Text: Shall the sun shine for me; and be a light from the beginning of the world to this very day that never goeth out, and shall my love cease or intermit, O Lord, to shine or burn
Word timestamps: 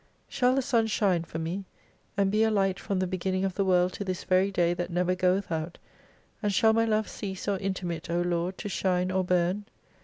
Shall 0.27 0.55
the 0.55 0.63
sun 0.63 0.87
shine 0.87 1.23
for 1.25 1.37
me; 1.37 1.65
and 2.17 2.31
be 2.31 2.41
a 2.41 2.49
light 2.49 2.79
from 2.79 2.97
the 2.97 3.05
beginning 3.05 3.45
of 3.45 3.53
the 3.53 3.63
world 3.63 3.93
to 3.93 4.03
this 4.03 4.23
very 4.23 4.49
day 4.49 4.73
that 4.73 4.89
never 4.89 5.13
goeth 5.13 5.51
out, 5.51 5.77
and 6.41 6.51
shall 6.51 6.73
my 6.73 6.85
love 6.85 7.07
cease 7.07 7.47
or 7.47 7.59
intermit, 7.59 8.09
O 8.09 8.19
Lord, 8.23 8.57
to 8.57 8.67
shine 8.67 9.11
or 9.11 9.23
burn 9.23 9.65